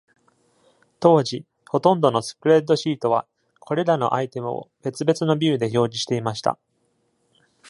[0.99, 3.27] 当時、ほとんどのスプレッドシートは
[3.59, 6.57] これらのアイテムを別々のビューで表示していました。